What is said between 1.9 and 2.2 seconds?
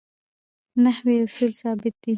دي.